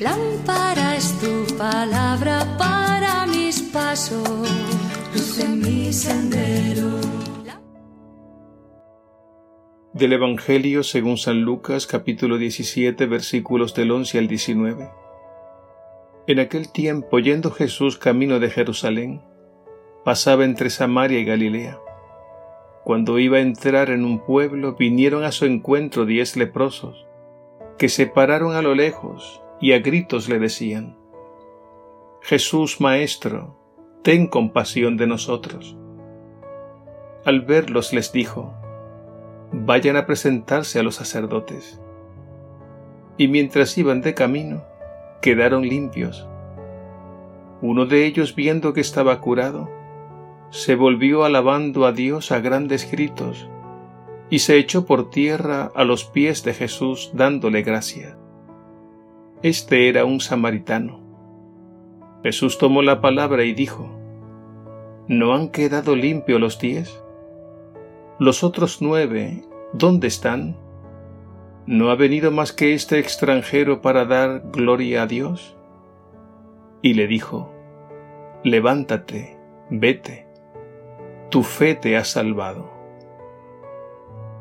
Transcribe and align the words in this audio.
Lámpara 0.00 0.96
es 0.96 1.18
tu 1.20 1.56
palabra 1.56 2.56
para 2.58 3.26
mis 3.26 3.62
pasos, 3.62 4.28
luz 5.14 5.38
en 5.38 5.60
mi 5.60 5.92
sendero. 5.92 7.00
Del 9.94 10.12
Evangelio 10.12 10.82
según 10.82 11.16
San 11.16 11.42
Lucas 11.42 11.86
capítulo 11.86 12.36
17 12.36 13.06
versículos 13.06 13.74
del 13.74 13.90
11 13.90 14.18
al 14.18 14.28
19. 14.28 14.90
En 16.26 16.40
aquel 16.40 16.70
tiempo, 16.70 17.18
yendo 17.18 17.50
Jesús 17.50 17.96
camino 17.96 18.38
de 18.38 18.50
Jerusalén, 18.50 19.22
pasaba 20.04 20.44
entre 20.44 20.68
Samaria 20.70 21.18
y 21.18 21.24
Galilea. 21.24 21.78
Cuando 22.84 23.18
iba 23.18 23.38
a 23.38 23.42
entrar 23.42 23.90
en 23.90 24.04
un 24.04 24.24
pueblo, 24.24 24.76
vinieron 24.76 25.24
a 25.24 25.32
su 25.32 25.46
encuentro 25.46 26.04
diez 26.06 26.36
leprosos, 26.36 27.06
que 27.78 27.88
se 27.88 28.06
pararon 28.06 28.54
a 28.54 28.62
lo 28.62 28.74
lejos 28.74 29.42
y 29.60 29.72
a 29.72 29.80
gritos 29.80 30.28
le 30.28 30.38
decían, 30.38 30.96
Jesús 32.22 32.80
Maestro, 32.80 33.56
ten 34.02 34.26
compasión 34.26 34.96
de 34.96 35.06
nosotros. 35.06 35.76
Al 37.24 37.42
verlos 37.42 37.92
les 37.92 38.12
dijo, 38.12 38.54
vayan 39.52 39.96
a 39.96 40.06
presentarse 40.06 40.78
a 40.78 40.82
los 40.82 40.96
sacerdotes. 40.96 41.80
Y 43.18 43.28
mientras 43.28 43.76
iban 43.76 44.00
de 44.00 44.14
camino, 44.14 44.64
quedaron 45.20 45.62
limpios. 45.62 46.26
Uno 47.60 47.84
de 47.84 48.06
ellos, 48.06 48.34
viendo 48.34 48.72
que 48.72 48.80
estaba 48.80 49.20
curado, 49.20 49.68
se 50.50 50.74
volvió 50.74 51.24
alabando 51.24 51.84
a 51.84 51.92
Dios 51.92 52.32
a 52.32 52.40
grandes 52.40 52.90
gritos, 52.90 53.48
y 54.30 54.38
se 54.38 54.56
echó 54.56 54.86
por 54.86 55.10
tierra 55.10 55.70
a 55.74 55.84
los 55.84 56.04
pies 56.04 56.42
de 56.44 56.54
Jesús 56.54 57.10
dándole 57.12 57.62
gracia. 57.62 58.16
Este 59.42 59.88
era 59.88 60.04
un 60.04 60.20
samaritano. 60.20 61.00
Jesús 62.22 62.58
tomó 62.58 62.82
la 62.82 63.00
palabra 63.00 63.44
y 63.44 63.54
dijo, 63.54 63.88
¿No 65.08 65.32
han 65.32 65.48
quedado 65.48 65.96
limpios 65.96 66.38
los 66.38 66.58
diez? 66.58 67.02
Los 68.18 68.44
otros 68.44 68.82
nueve, 68.82 69.42
¿dónde 69.72 70.08
están? 70.08 70.58
¿No 71.64 71.90
ha 71.90 71.94
venido 71.94 72.30
más 72.30 72.52
que 72.52 72.74
este 72.74 72.98
extranjero 72.98 73.80
para 73.80 74.04
dar 74.04 74.42
gloria 74.52 75.04
a 75.04 75.06
Dios? 75.06 75.56
Y 76.82 76.92
le 76.92 77.06
dijo, 77.06 77.50
Levántate, 78.44 79.38
vete, 79.70 80.26
tu 81.30 81.42
fe 81.42 81.74
te 81.74 81.96
ha 81.96 82.04
salvado. 82.04 82.70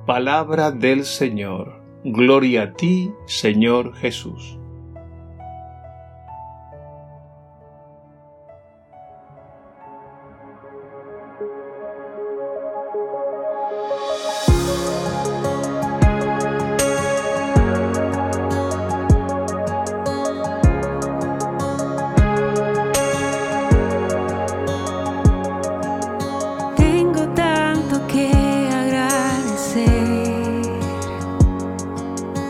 Palabra 0.05 0.71
del 0.71 1.05
Señor, 1.05 1.81
gloria 2.03 2.63
a 2.63 2.73
ti, 2.73 3.13
Señor 3.27 3.93
Jesús. 3.95 4.58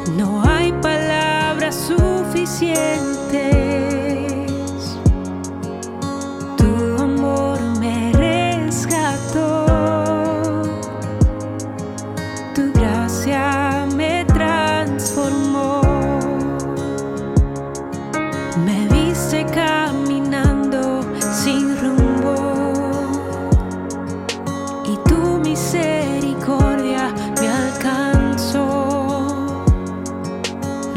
No 0.08 0.44
hay 0.44 0.72
palabras 0.82 1.76
suficientes. 1.76 3.69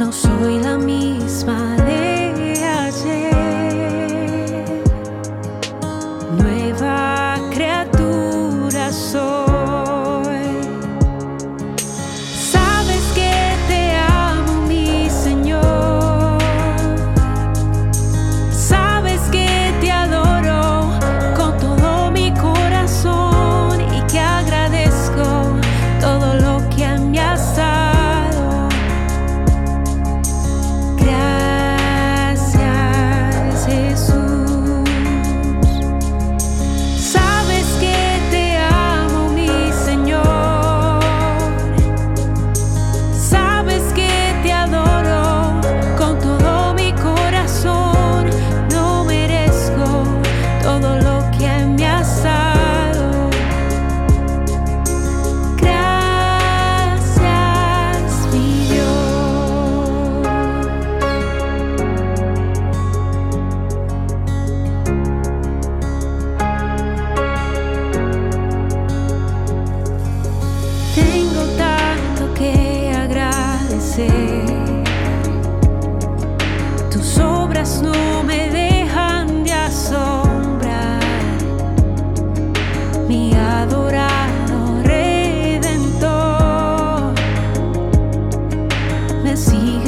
No 0.02 0.10
soy 0.10 0.58
la 0.58 0.78
misma 0.78 1.76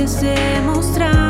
podes 0.04 0.20
demonstrar. 0.20 1.23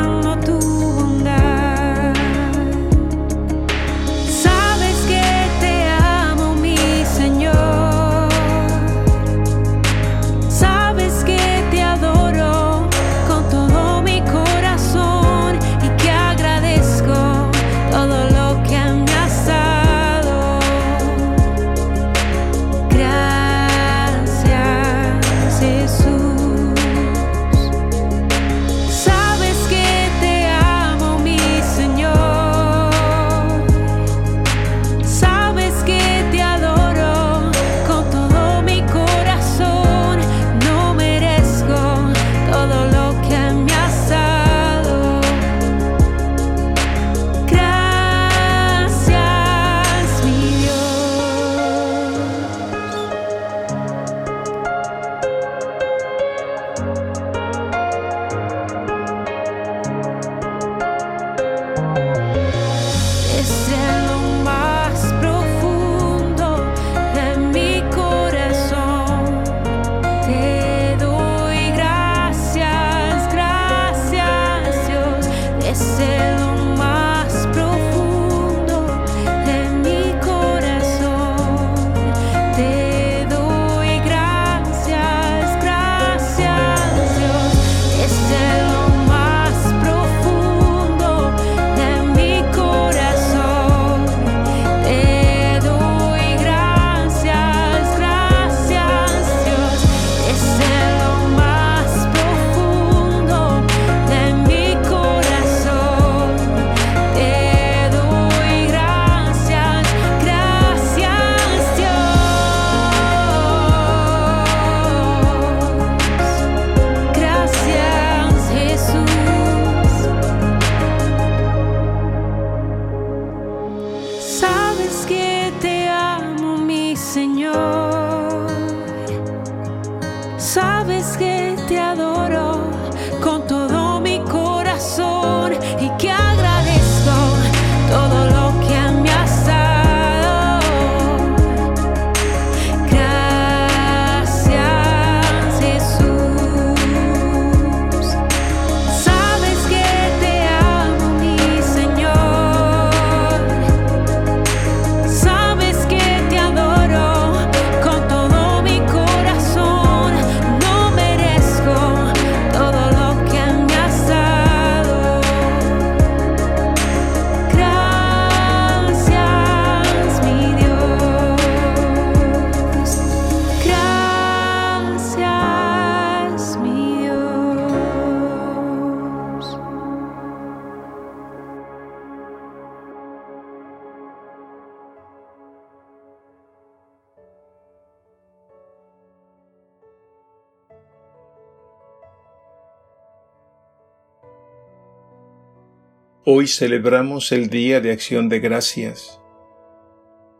Hoy 196.27 196.47
celebramos 196.47 197.31
el 197.31 197.51
Día 197.51 197.81
de 197.81 197.91
Acción 197.91 198.29
de 198.29 198.39
Gracias. 198.39 199.21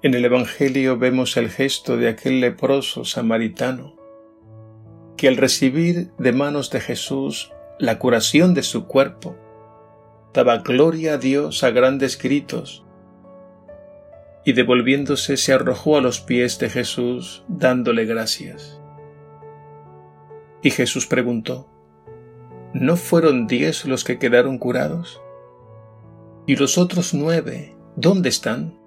En 0.02 0.16
el 0.16 0.26
Evangelio 0.26 0.98
vemos 0.98 1.38
el 1.38 1.52
gesto 1.52 1.96
de 1.96 2.10
aquel 2.10 2.42
leproso 2.42 3.06
samaritano, 3.06 3.96
que 5.16 5.28
al 5.28 5.38
recibir 5.38 6.10
de 6.18 6.32
manos 6.32 6.72
de 6.72 6.80
Jesús 6.80 7.54
la 7.78 8.00
curación 8.00 8.56
de 8.56 8.64
su 8.64 8.88
cuerpo, 8.88 9.36
daba 10.34 10.58
gloria 10.58 11.14
a 11.14 11.18
Dios 11.20 11.64
a 11.64 11.70
grandes 11.70 12.18
gritos, 12.20 12.84
y 14.44 14.54
devolviéndose 14.54 15.38
se 15.38 15.54
arrojó 15.54 15.98
a 15.98 16.02
los 16.02 16.20
pies 16.20 16.58
de 16.58 16.72
Jesús 16.72 17.46
dándole 17.48 18.06
gracias. 18.06 18.82
Y 20.64 20.72
Jesús 20.72 21.06
preguntó, 21.06 21.70
¿no 22.74 22.98
fueron 22.98 23.46
diez 23.46 23.86
los 23.86 24.04
que 24.04 24.18
quedaron 24.18 24.58
curados? 24.58 25.22
¿Y 26.48 26.58
los 26.58 26.78
otros 26.78 27.16
nueve, 27.16 27.76
dónde 27.96 28.30
están? 28.30 28.78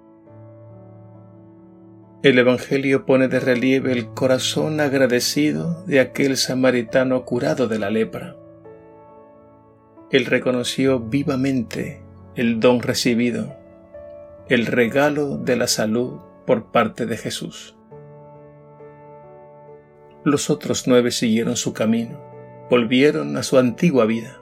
El 2.23 2.39
Evangelio 2.39 3.05
pone 3.05 3.27
de 3.27 3.41
relieve 3.41 3.91
el 3.91 4.07
corazón 4.13 4.79
agradecido 4.79 5.83
de 5.85 5.99
aquel 5.99 6.37
samaritano 6.37 7.25
curado 7.25 7.67
de 7.67 7.77
la 7.77 7.89
lepra. 7.89 8.37
Él 10.09 10.25
reconoció 10.25 11.01
vivamente 11.01 12.01
el 12.35 12.61
don 12.61 12.81
recibido, 12.81 13.53
el 14.47 14.65
regalo 14.65 15.37
de 15.37 15.57
la 15.57 15.67
salud 15.67 16.19
por 16.47 16.71
parte 16.71 17.05
de 17.05 17.17
Jesús. 17.17 17.75
Los 20.23 20.49
otros 20.49 20.87
nueve 20.87 21.11
siguieron 21.11 21.57
su 21.57 21.73
camino, 21.73 22.21
volvieron 22.69 23.35
a 23.35 23.43
su 23.43 23.57
antigua 23.57 24.05
vida. 24.05 24.38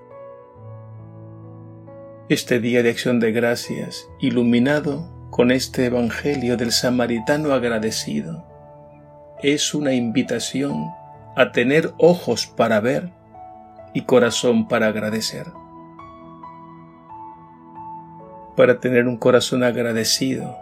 Este 2.29 2.59
día 2.59 2.83
de 2.83 2.89
acción 2.89 3.21
de 3.21 3.31
gracias, 3.31 4.09
iluminado 4.19 5.07
con 5.29 5.49
este 5.49 5.85
Evangelio 5.85 6.57
del 6.57 6.73
Samaritano 6.73 7.53
agradecido, 7.53 8.43
es 9.41 9.73
una 9.73 9.93
invitación 9.93 10.89
a 11.37 11.53
tener 11.53 11.93
ojos 11.97 12.45
para 12.45 12.81
ver 12.81 13.11
y 13.93 14.01
corazón 14.01 14.67
para 14.67 14.87
agradecer. 14.87 15.45
Para 18.57 18.81
tener 18.81 19.07
un 19.07 19.15
corazón 19.15 19.63
agradecido, 19.63 20.57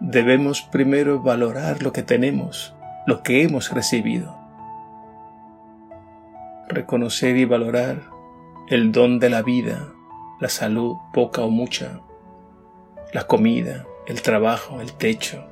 debemos 0.00 0.60
primero 0.60 1.22
valorar 1.22 1.82
lo 1.82 1.94
que 1.94 2.02
tenemos, 2.02 2.74
lo 3.06 3.22
que 3.22 3.42
hemos 3.42 3.72
recibido. 3.72 4.36
Reconocer 6.68 7.38
y 7.38 7.46
valorar 7.46 8.02
el 8.68 8.92
don 8.92 9.18
de 9.18 9.30
la 9.30 9.40
vida, 9.40 9.95
la 10.38 10.48
salud, 10.48 10.96
poca 11.12 11.42
o 11.42 11.50
mucha, 11.50 12.00
la 13.12 13.26
comida, 13.26 13.86
el 14.06 14.20
trabajo, 14.22 14.80
el 14.80 14.92
techo 14.92 15.44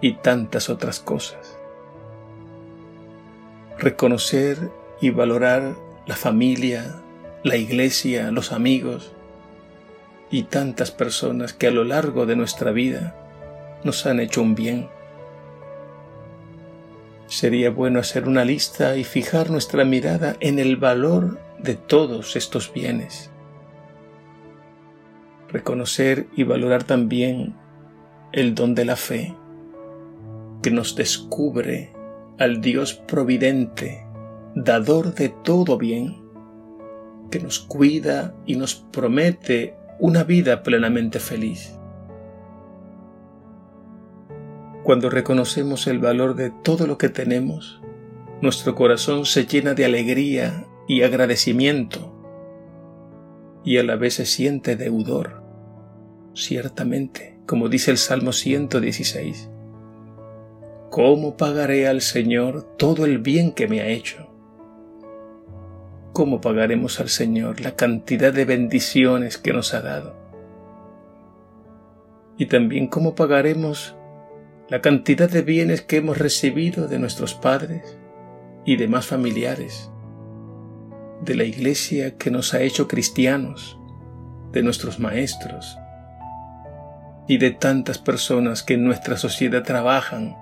y 0.00 0.14
tantas 0.14 0.68
otras 0.68 1.00
cosas. 1.00 1.58
Reconocer 3.78 4.70
y 5.00 5.10
valorar 5.10 5.74
la 6.06 6.16
familia, 6.16 6.96
la 7.42 7.56
iglesia, 7.56 8.30
los 8.30 8.52
amigos 8.52 9.12
y 10.30 10.44
tantas 10.44 10.90
personas 10.90 11.52
que 11.52 11.68
a 11.68 11.70
lo 11.70 11.84
largo 11.84 12.26
de 12.26 12.36
nuestra 12.36 12.72
vida 12.72 13.16
nos 13.84 14.04
han 14.06 14.20
hecho 14.20 14.42
un 14.42 14.54
bien. 14.54 14.88
Sería 17.26 17.70
bueno 17.70 18.00
hacer 18.00 18.28
una 18.28 18.44
lista 18.44 18.96
y 18.96 19.04
fijar 19.04 19.50
nuestra 19.50 19.84
mirada 19.84 20.36
en 20.40 20.58
el 20.58 20.76
valor 20.76 21.38
de 21.58 21.74
todos 21.74 22.36
estos 22.36 22.72
bienes 22.72 23.30
reconocer 25.54 26.26
y 26.34 26.42
valorar 26.42 26.82
también 26.82 27.54
el 28.32 28.56
don 28.56 28.74
de 28.74 28.84
la 28.84 28.96
fe, 28.96 29.36
que 30.62 30.72
nos 30.72 30.96
descubre 30.96 31.92
al 32.40 32.60
Dios 32.60 32.94
providente, 32.94 34.04
dador 34.56 35.14
de 35.14 35.28
todo 35.28 35.78
bien, 35.78 36.16
que 37.30 37.38
nos 37.38 37.60
cuida 37.60 38.34
y 38.44 38.56
nos 38.56 38.74
promete 38.74 39.76
una 40.00 40.24
vida 40.24 40.64
plenamente 40.64 41.20
feliz. 41.20 41.78
Cuando 44.82 45.08
reconocemos 45.08 45.86
el 45.86 46.00
valor 46.00 46.34
de 46.34 46.50
todo 46.50 46.88
lo 46.88 46.98
que 46.98 47.10
tenemos, 47.10 47.80
nuestro 48.42 48.74
corazón 48.74 49.24
se 49.24 49.46
llena 49.46 49.74
de 49.74 49.84
alegría 49.84 50.66
y 50.88 51.02
agradecimiento 51.02 52.10
y 53.64 53.78
a 53.78 53.84
la 53.84 53.94
vez 53.94 54.14
se 54.14 54.26
siente 54.26 54.74
deudor 54.74 55.43
Ciertamente, 56.34 57.38
como 57.46 57.68
dice 57.68 57.92
el 57.92 57.96
Salmo 57.96 58.32
116, 58.32 59.48
¿cómo 60.90 61.36
pagaré 61.36 61.86
al 61.86 62.00
Señor 62.00 62.64
todo 62.76 63.04
el 63.04 63.18
bien 63.18 63.52
que 63.52 63.68
me 63.68 63.80
ha 63.80 63.86
hecho? 63.86 64.28
¿Cómo 66.12 66.40
pagaremos 66.40 66.98
al 66.98 67.08
Señor 67.08 67.60
la 67.60 67.76
cantidad 67.76 68.32
de 68.32 68.44
bendiciones 68.46 69.38
que 69.38 69.52
nos 69.52 69.74
ha 69.74 69.80
dado? 69.80 70.16
Y 72.36 72.46
también 72.46 72.88
cómo 72.88 73.14
pagaremos 73.14 73.94
la 74.68 74.80
cantidad 74.80 75.30
de 75.30 75.42
bienes 75.42 75.82
que 75.82 75.98
hemos 75.98 76.18
recibido 76.18 76.88
de 76.88 76.98
nuestros 76.98 77.34
padres 77.34 77.96
y 78.64 78.74
demás 78.74 79.06
familiares, 79.06 79.88
de 81.24 81.36
la 81.36 81.44
iglesia 81.44 82.16
que 82.16 82.32
nos 82.32 82.54
ha 82.54 82.62
hecho 82.62 82.88
cristianos, 82.88 83.78
de 84.50 84.64
nuestros 84.64 84.98
maestros, 84.98 85.78
y 87.26 87.38
de 87.38 87.50
tantas 87.50 87.98
personas 87.98 88.62
que 88.62 88.74
en 88.74 88.84
nuestra 88.84 89.16
sociedad 89.16 89.62
trabajan 89.62 90.36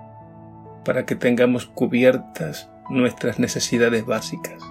para 0.83 1.05
que 1.05 1.15
tengamos 1.15 1.65
cubiertas 1.65 2.69
nuestras 2.89 3.39
necesidades 3.39 4.05
básicas. 4.05 4.61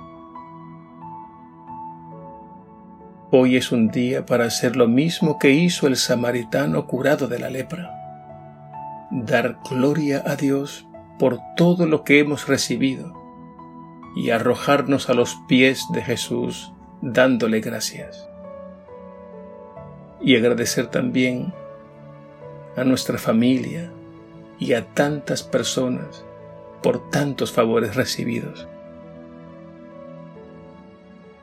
Hoy 3.31 3.57
es 3.57 3.73
un 3.73 3.88
día 3.88 4.26
para 4.26 4.45
hacer 4.45 4.76
lo 4.76 4.88
mismo 4.88 5.38
que 5.38 5.52
hizo 5.52 5.87
el 5.87 5.97
samaritano 5.97 6.87
curado 6.87 7.28
de 7.28 7.38
la 7.38 7.49
lepra. 7.49 7.90
Dar 9.11 9.59
gloria 9.71 10.23
a 10.26 10.37
Dios 10.37 10.87
por 11.19 11.38
todo 11.57 11.87
lo 11.87 12.04
que 12.04 12.19
hemos 12.19 12.47
recibido 12.47 13.19
y 14.14 14.31
arrojarnos 14.31 15.09
a 15.09 15.14
los 15.14 15.37
pies 15.49 15.87
de 15.95 16.02
Jesús 16.02 16.73
dándole 17.00 17.61
gracias. 17.61 18.28
Y 20.21 20.37
agradecer 20.37 20.88
también 20.88 21.54
a 22.76 22.85
nuestra 22.85 23.19
familia 23.19 23.91
y 24.59 24.75
a 24.75 24.87
tantas 24.87 25.43
personas 25.43 26.25
por 26.83 27.11
tantos 27.11 27.52
favores 27.52 27.97
recibidos. 27.97 28.67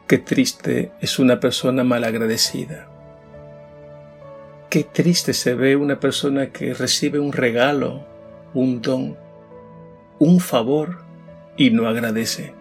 Qué 0.07 0.17
triste 0.17 0.91
es 1.01 1.19
una 1.19 1.39
persona 1.39 1.83
malagradecida. 1.83 2.87
Qué 4.69 4.83
triste 4.83 5.33
se 5.33 5.53
ve 5.53 5.75
una 5.75 5.99
persona 5.99 6.51
que 6.51 6.73
recibe 6.73 7.19
un 7.19 7.31
regalo, 7.31 8.05
un 8.53 8.81
don, 8.81 9.17
un 10.19 10.39
favor 10.39 10.99
y 11.57 11.69
no 11.71 11.87
agradece. 11.87 12.53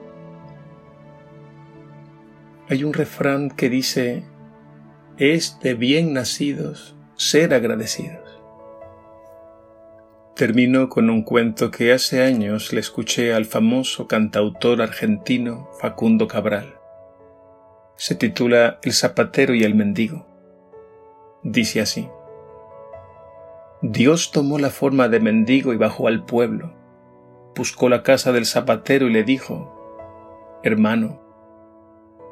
Hay 2.69 2.85
un 2.85 2.93
refrán 2.93 3.51
que 3.51 3.71
dice, 3.71 4.25
es 5.17 5.59
de 5.61 5.75
bien 5.75 6.13
nacidos 6.13 6.95
ser 7.17 7.55
agradecidos. 7.55 8.18
Termino 10.39 10.89
con 10.89 11.11
un 11.11 11.23
cuento 11.23 11.73
que 11.73 11.93
hace 11.93 12.23
años 12.23 12.73
le 12.73 12.79
escuché 12.79 13.35
al 13.35 13.45
famoso 13.45 14.07
cantautor 14.07 14.81
argentino 14.81 15.69
Facundo 15.81 16.29
Cabral. 16.29 16.77
Se 17.97 18.15
titula 18.15 18.79
El 18.85 18.93
zapatero 18.93 19.53
y 19.53 19.65
el 19.65 19.75
mendigo. 19.75 20.29
Dice 21.43 21.81
así. 21.81 22.09
Dios 23.83 24.31
tomó 24.31 24.61
la 24.61 24.71
forma 24.71 25.09
de 25.09 25.19
mendigo 25.19 25.73
y 25.73 25.77
bajó 25.77 26.07
al 26.07 26.25
pueblo. 26.25 26.73
Buscó 27.57 27.89
la 27.89 28.05
casa 28.05 28.31
del 28.31 28.47
zapatero 28.47 29.09
y 29.09 29.13
le 29.13 29.25
dijo, 29.25 30.61
Hermano, 30.63 31.21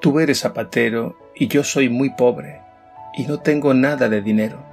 tú 0.00 0.20
eres 0.20 0.38
zapatero 0.38 1.18
y 1.34 1.48
yo 1.48 1.64
soy 1.64 1.88
muy 1.88 2.10
pobre 2.10 2.60
y 3.18 3.26
no 3.26 3.40
tengo 3.40 3.75
nada 3.75 4.08
de 4.08 4.22
dinero 4.22 4.65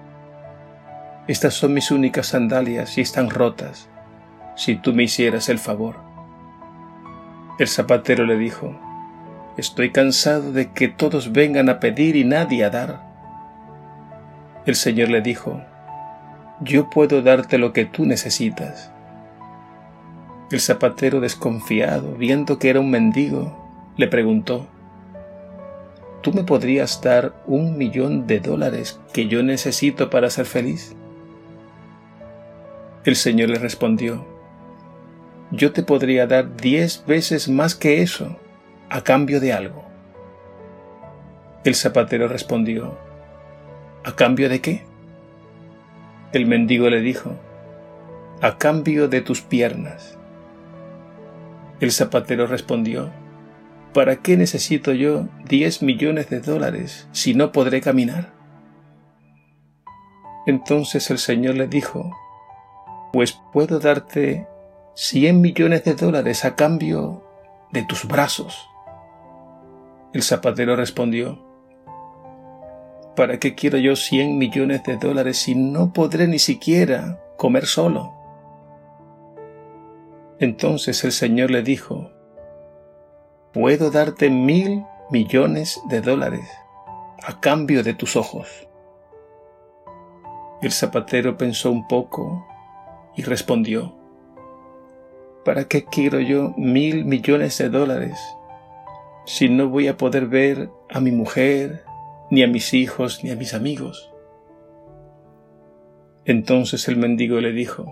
estas 1.28 1.54
son 1.54 1.74
mis 1.74 1.90
únicas 1.90 2.28
sandalias 2.28 2.98
y 2.98 3.02
están 3.02 3.30
rotas, 3.30 3.88
si 4.58 4.76
tú 4.76 4.94
me 4.94 5.04
hicieras 5.04 5.48
el 5.48 5.58
favor. 5.58 5.96
El 7.60 7.68
zapatero 7.70 8.26
le 8.26 8.38
dijo, 8.38 8.78
Estoy 9.56 9.92
cansado 9.92 10.52
de 10.52 10.72
que 10.72 10.90
todos 10.90 11.32
vengan 11.32 11.70
a 11.70 11.80
pedir 11.80 12.16
y 12.16 12.26
nadie 12.26 12.66
a 12.66 12.70
dar. 12.72 13.04
El 14.66 14.76
Señor 14.76 15.10
le 15.10 15.22
dijo, 15.22 15.62
Yo 16.60 16.90
puedo 16.90 17.22
darte 17.22 17.58
lo 17.58 17.72
que 17.72 17.86
tú 17.86 18.06
necesitas. 18.06 18.92
El 20.52 20.60
zapatero 20.60 21.22
desconfiado, 21.22 22.16
viendo 22.16 22.60
que 22.60 22.70
era 22.70 22.80
un 22.82 22.92
mendigo, 22.92 23.64
le 23.96 24.08
preguntó, 24.08 24.68
¿tú 26.22 26.34
me 26.34 26.44
podrías 26.44 27.02
dar 27.02 27.34
un 27.46 27.78
millón 27.78 28.28
de 28.28 28.40
dólares 28.40 29.00
que 29.14 29.28
yo 29.28 29.42
necesito 29.42 30.10
para 30.10 30.30
ser 30.30 30.46
feliz? 30.46 30.96
El 33.06 33.18
Señor 33.18 33.50
le 33.50 33.60
respondió, 33.60 34.26
yo 35.52 35.74
te 35.74 35.84
podría 35.84 36.26
dar 36.26 36.56
diez 36.56 37.04
veces 37.06 37.50
más 37.50 37.76
que 37.76 38.02
eso 38.02 38.40
a 38.90 39.02
cambio 39.02 39.42
de 39.42 39.52
algo. 39.52 39.84
El 41.66 41.76
zapatero 41.76 42.30
respondió, 42.30 42.98
¿a 44.06 44.16
cambio 44.16 44.48
de 44.48 44.62
qué? 44.62 44.86
El 46.32 46.46
mendigo 46.46 46.90
le 46.90 47.02
dijo, 47.02 47.38
a 48.42 48.58
cambio 48.58 49.10
de 49.10 49.20
tus 49.20 49.42
piernas. 49.42 50.18
El 51.82 51.92
zapatero 51.92 52.48
respondió, 52.48 53.12
¿para 53.94 54.16
qué 54.16 54.38
necesito 54.38 54.94
yo 54.94 55.28
diez 55.44 55.82
millones 55.82 56.30
de 56.30 56.40
dólares 56.40 57.10
si 57.12 57.34
no 57.34 57.52
podré 57.52 57.82
caminar? 57.82 58.32
Entonces 60.48 61.12
el 61.12 61.18
Señor 61.18 61.56
le 61.56 61.68
dijo, 61.68 62.14
pues 63.14 63.40
puedo 63.54 63.80
darte 63.80 64.48
cien 64.96 65.40
millones 65.40 65.84
de 65.84 65.94
dólares 65.94 66.46
a 66.46 66.56
cambio 66.56 67.24
de 67.72 67.84
tus 67.84 68.08
brazos. 68.08 68.68
El 70.14 70.24
zapatero 70.24 70.76
respondió, 70.76 71.38
¿para 73.16 73.38
qué 73.38 73.54
quiero 73.54 73.78
yo 73.78 73.96
cien 73.96 74.40
millones 74.40 74.84
de 74.84 74.98
dólares 74.98 75.38
si 75.38 75.54
no 75.54 75.94
podré 75.94 76.28
ni 76.28 76.40
siquiera 76.40 77.20
comer 77.38 77.68
solo? 77.68 78.16
Entonces 80.40 81.04
el 81.04 81.12
Señor 81.12 81.52
le 81.52 81.62
dijo, 81.62 82.10
puedo 83.54 83.92
darte 83.92 84.32
mil 84.32 84.86
millones 85.12 85.80
de 85.88 86.02
dólares 86.02 86.50
a 87.22 87.40
cambio 87.40 87.84
de 87.84 87.94
tus 87.94 88.16
ojos. 88.16 88.68
El 90.64 90.72
zapatero 90.72 91.38
pensó 91.38 91.70
un 91.70 91.88
poco 91.88 92.48
y 93.16 93.24
respondió, 93.24 93.96
¿para 95.46 95.66
qué 95.66 95.86
quiero 95.86 96.20
yo 96.20 96.54
mil 96.58 97.06
millones 97.06 97.58
de 97.58 97.70
dólares 97.70 98.20
si 99.26 99.50
no 99.50 99.70
voy 99.70 99.88
a 99.88 99.98
poder 99.98 100.28
ver 100.28 100.70
a 100.90 101.00
mi 101.00 101.12
mujer, 101.12 101.84
ni 102.30 102.44
a 102.44 102.48
mis 102.48 102.74
hijos, 102.74 103.24
ni 103.24 103.32
a 103.32 103.36
mis 103.36 103.54
amigos? 103.54 104.12
Entonces 106.26 106.88
el 106.88 106.98
mendigo 106.98 107.40
le 107.42 107.52
dijo, 107.52 107.92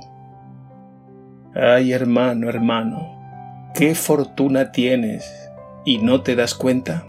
Ay 1.53 1.91
hermano, 1.91 2.49
hermano, 2.49 3.19
qué 3.75 3.95
fortuna 3.95 4.71
tienes 4.71 5.49
y 5.85 5.97
no 5.97 6.21
te 6.21 6.35
das 6.35 6.55
cuenta. 6.55 7.07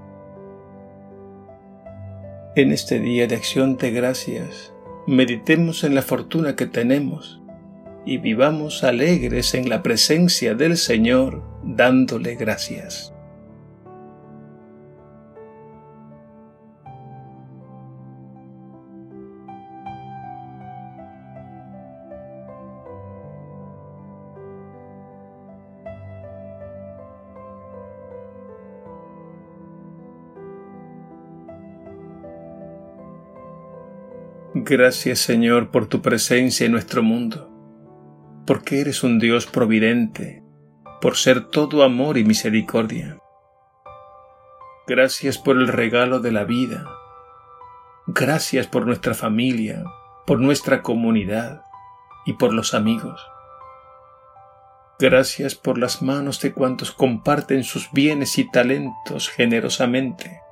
En 2.55 2.73
este 2.73 3.01
día 3.01 3.27
de 3.27 3.37
acción 3.37 3.77
de 3.77 3.93
gracias, 3.93 4.75
meditemos 5.07 5.85
en 5.85 5.95
la 5.95 6.03
fortuna 6.03 6.57
que 6.57 6.67
tenemos 6.67 7.42
y 8.05 8.19
vivamos 8.19 8.85
alegres 8.85 9.55
en 9.55 9.69
la 9.69 9.83
presencia 9.83 10.55
del 10.55 10.77
Señor 10.77 11.43
dándole 11.63 12.35
gracias. 12.35 13.13
Gracias 34.55 35.19
Señor 35.19 35.71
por 35.71 35.87
tu 35.87 36.03
presencia 36.03 36.67
en 36.67 36.73
nuestro 36.73 37.03
mundo, 37.03 37.52
porque 38.53 38.83
eres 38.83 39.03
un 39.03 39.19
Dios 39.19 39.47
providente, 39.47 40.43
por 41.01 41.17
ser 41.17 41.47
todo 41.49 41.85
amor 41.85 42.19
y 42.19 42.25
misericordia. 42.25 43.17
Gracias 44.87 45.39
por 45.39 45.57
el 45.57 45.69
regalo 45.69 46.21
de 46.21 46.33
la 46.33 46.45
vida. 46.45 46.85
Gracias 48.07 48.67
por 48.67 48.85
nuestra 48.85 49.15
familia, 49.15 49.83
por 50.27 50.39
nuestra 50.39 50.83
comunidad 50.83 51.63
y 52.27 52.35
por 52.35 52.53
los 52.53 52.75
amigos. 52.75 53.27
Gracias 54.99 55.55
por 55.55 55.79
las 55.79 56.03
manos 56.03 56.39
de 56.43 56.53
cuantos 56.53 56.93
comparten 56.93 57.65
sus 57.65 57.91
bienes 57.91 58.37
y 58.37 58.51
talentos 58.51 59.31
generosamente. 59.31 60.43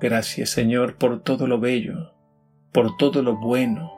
Gracias 0.00 0.50
Señor 0.50 0.98
por 0.98 1.20
todo 1.20 1.48
lo 1.48 1.58
bello, 1.58 2.14
por 2.70 2.96
todo 2.96 3.24
lo 3.24 3.40
bueno, 3.40 3.93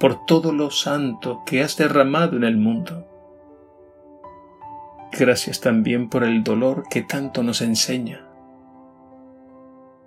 por 0.00 0.24
todo 0.24 0.52
lo 0.52 0.70
santo 0.70 1.42
que 1.44 1.62
has 1.62 1.76
derramado 1.76 2.36
en 2.38 2.44
el 2.44 2.56
mundo. 2.56 3.06
Gracias 5.12 5.60
también 5.60 6.08
por 6.08 6.24
el 6.24 6.42
dolor 6.42 6.84
que 6.88 7.02
tanto 7.02 7.42
nos 7.42 7.60
enseña. 7.60 8.24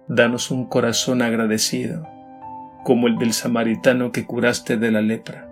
Danos 0.07 0.49
un 0.49 0.65
corazón 0.65 1.21
agradecido, 1.21 2.07
como 2.83 3.07
el 3.07 3.17
del 3.19 3.33
samaritano 3.33 4.11
que 4.11 4.25
curaste 4.25 4.77
de 4.77 4.91
la 4.91 5.01
lepra, 5.01 5.47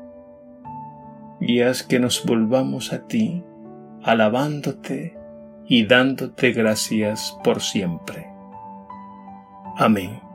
y 1.40 1.62
haz 1.62 1.84
que 1.84 2.00
nos 2.00 2.26
volvamos 2.26 2.94
a 2.94 3.08
ti, 3.08 3.44
alabándote 4.04 5.18
y 5.68 5.86
dándote 5.86 6.52
gracias 6.52 7.38
por 7.44 7.62
siempre. 7.62 8.28
Amén. 9.78 10.31